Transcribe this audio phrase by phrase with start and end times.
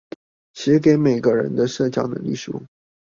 [0.55, 2.63] 寫給每個人的社交能力書